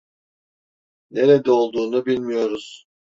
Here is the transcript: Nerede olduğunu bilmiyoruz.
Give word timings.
Nerede 1.11 1.51
olduğunu 1.51 2.05
bilmiyoruz. 2.05 2.85